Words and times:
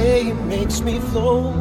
away 0.00 0.32
makes 0.32 0.80
me 0.80 0.98
flow. 0.98 1.52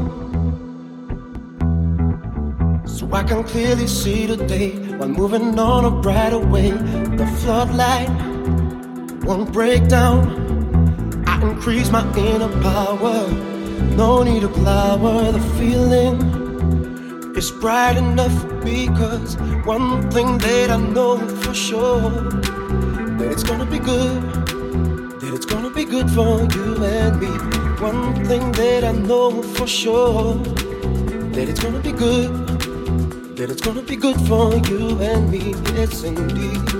So 2.85 3.11
I 3.13 3.23
can 3.23 3.43
clearly 3.43 3.87
see 3.87 4.25
the 4.25 4.37
day 4.37 4.71
while 4.97 5.09
moving 5.09 5.57
on 5.59 5.85
a 5.85 5.91
brighter 5.91 6.39
way. 6.39 6.71
The 6.71 7.27
floodlight 7.39 8.09
won't 9.23 9.51
break 9.51 9.87
down. 9.87 10.19
I 11.27 11.41
increase 11.41 11.89
my 11.91 12.03
inner 12.17 12.49
power. 12.61 13.27
No 13.95 14.23
need 14.23 14.41
to 14.41 14.49
glower. 14.49 15.31
The 15.31 15.43
feeling 15.57 16.15
is 17.35 17.51
bright 17.51 17.97
enough 17.97 18.37
because 18.63 19.35
one 19.65 20.09
thing 20.11 20.37
that 20.39 20.69
I 20.71 20.77
know 20.77 21.17
for 21.43 21.53
sure 21.53 22.09
that 23.17 23.29
it's 23.31 23.43
gonna 23.43 23.65
be 23.65 23.79
good. 23.79 24.21
That 25.21 25.31
it's 25.33 25.45
gonna 25.45 25.69
be 25.69 25.85
good 25.85 26.09
for 26.11 26.33
you 26.55 26.83
and 26.83 27.19
me. 27.21 27.58
One 27.81 28.25
thing 28.25 28.51
that 28.53 28.83
I 28.83 28.91
know 28.91 29.41
for 29.41 29.65
sure 29.65 30.35
that 31.33 31.47
it's 31.47 31.61
gonna 31.61 31.79
be 31.79 31.91
good 31.93 32.59
that 33.39 33.49
it's 33.49 33.61
gonna 33.61 33.81
be 33.81 33.95
good 33.95 34.17
for 34.27 34.53
you 34.67 34.99
and 34.99 35.31
me, 35.31 35.55
yes 35.73 36.03
indeed. 36.03 36.78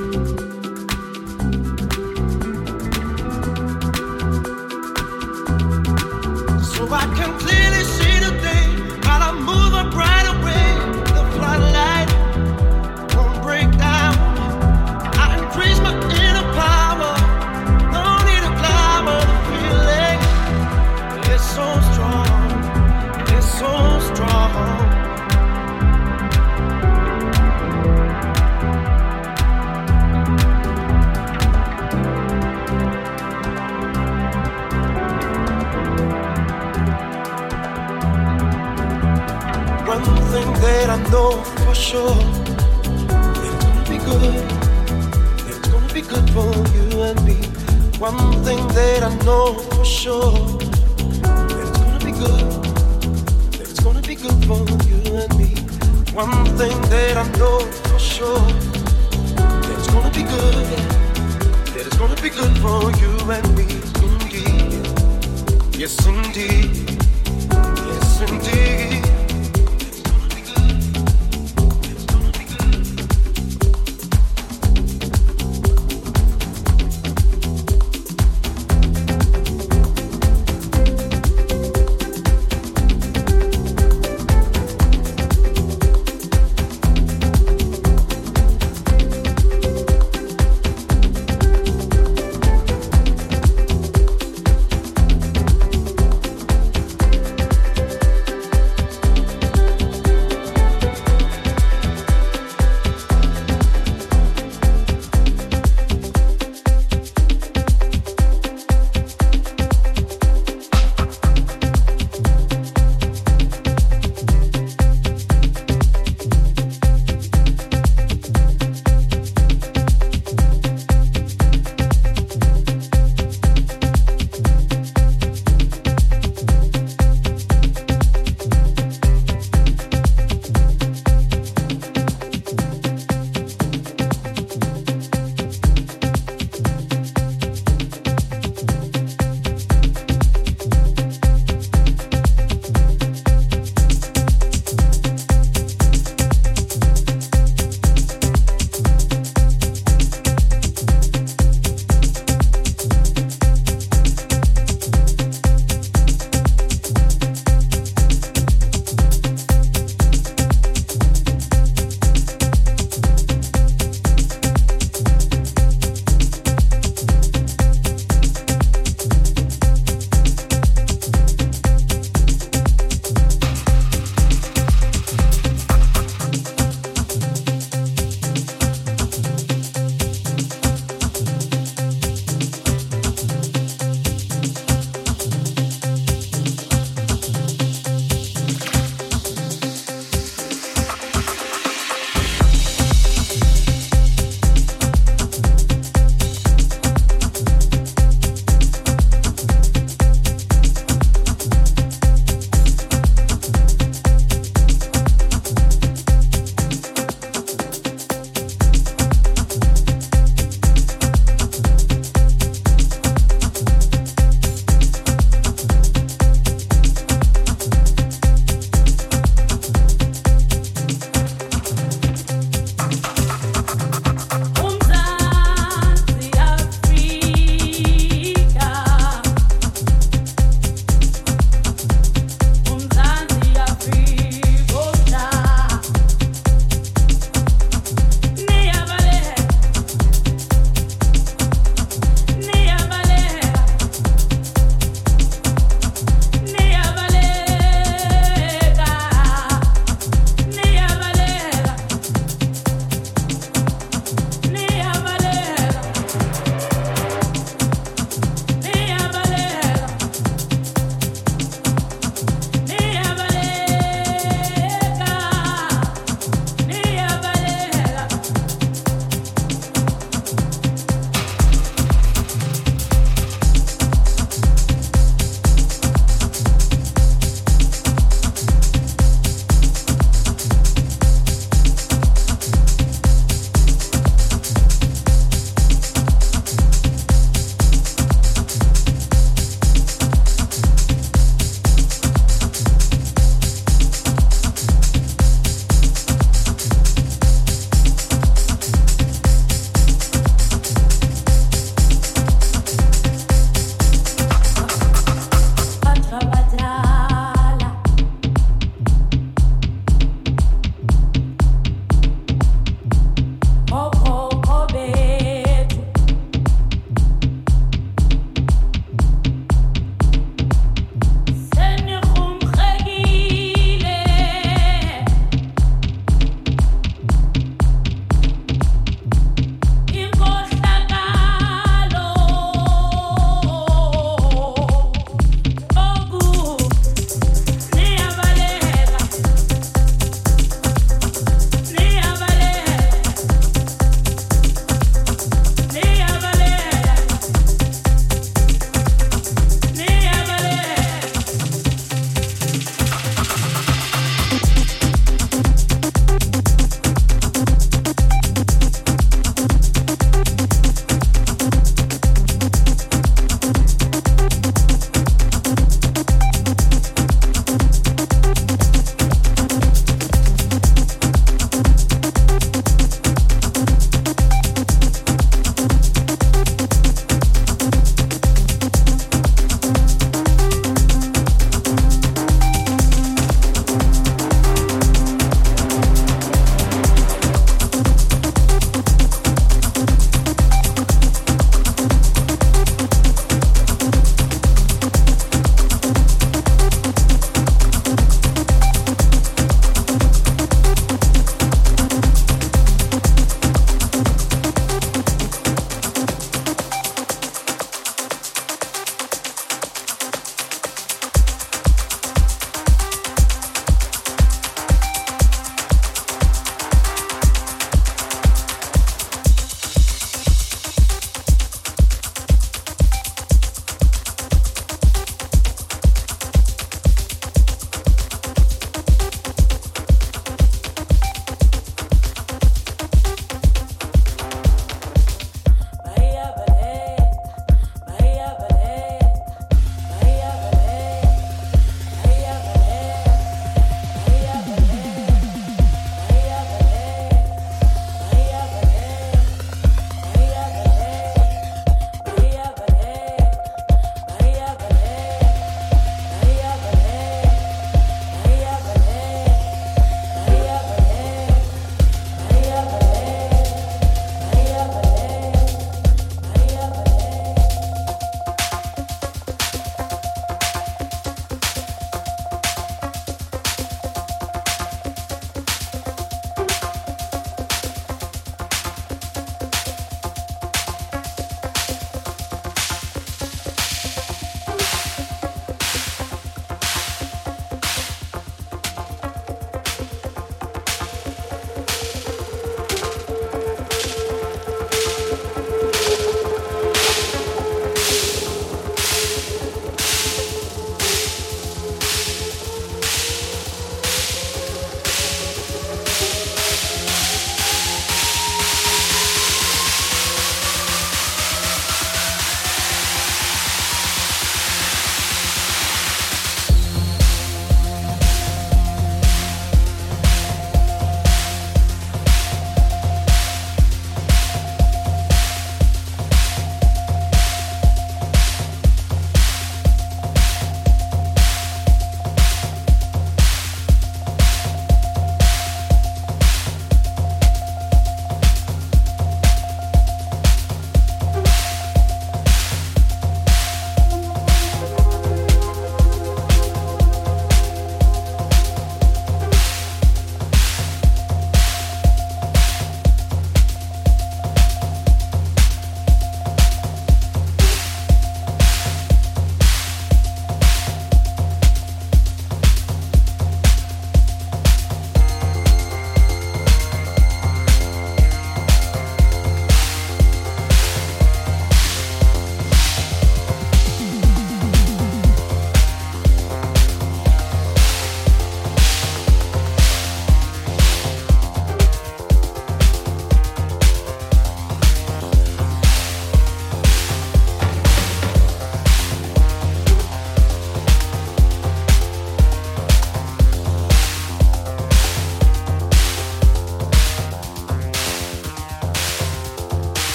Sure 41.89 42.15
it's 43.41 43.65
gonna 43.65 43.85
be 43.89 43.97
good. 43.97 44.45
It's 45.49 45.67
gonna 45.69 45.91
be 45.91 46.01
good 46.01 46.29
for 46.35 46.51
you 46.75 47.01
and 47.01 47.19
me. 47.25 47.37
One 47.97 48.43
thing 48.45 48.61
that 48.77 49.01
I 49.01 49.11
know 49.25 49.55
for 49.55 49.83
sure 49.83 50.35
it's 51.59 51.71
gonna 51.79 52.05
be 52.05 52.11
good. 52.11 52.45
It's 53.59 53.79
gonna 53.79 54.03
be 54.03 54.13
good 54.13 54.39
for 54.45 54.61
you 54.87 54.99
and 55.17 55.33
me. 55.39 55.49
One 56.13 56.45
thing 56.59 56.79
that 56.93 57.17
I 57.17 57.25
know 57.39 57.57
for 57.57 57.97
sure 57.97 58.45
it's 59.73 59.87
gonna 59.91 60.11
be 60.11 60.25
good. 60.35 60.67
It's 61.75 61.97
gonna 61.97 62.21
be 62.21 62.29
good 62.29 62.55
for 62.63 62.81
you 63.01 63.13
and 63.35 63.47
me. 63.57 63.65
Indeed. 64.05 64.85
Yes, 65.75 66.05
indeed. 66.05 67.01
Yes, 67.89 68.21
indeed. 68.29 69.18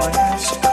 my 0.00 0.10
hands. 0.16 0.67